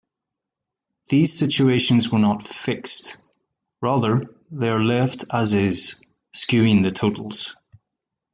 These 1.09 1.37
situations 1.37 2.09
were 2.09 2.17
not 2.17 2.47
"fixed"; 2.47 3.17
rather, 3.81 4.25
they 4.49 4.67
are 4.67 4.83
left 4.83 5.25
as-is, 5.31 6.01
skewing 6.33 6.81
the 6.81 6.89
totals. 6.91 7.55